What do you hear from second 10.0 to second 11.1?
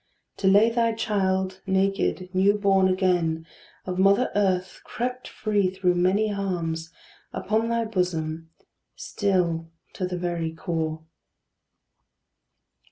the very core.